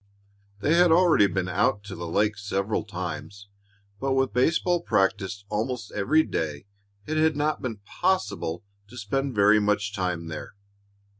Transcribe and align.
They 0.61 0.73
had 0.77 0.91
already 0.91 1.27
been 1.27 1.47
out 1.47 1.83
to 1.83 1.95
the 1.95 2.07
lake 2.07 2.35
several 2.35 2.83
times, 2.83 3.47
but 3.99 4.13
with 4.13 4.33
baseball 4.33 4.81
practise 4.81 5.45
almost 5.47 5.91
every 5.91 6.23
day, 6.23 6.65
it 7.05 7.17
had 7.17 7.35
not 7.35 7.61
been 7.61 7.77
possible 7.85 8.63
to 8.87 8.97
spend 8.97 9.35
very 9.35 9.59
much 9.59 9.93
time 9.93 10.25
there. 10.25 10.55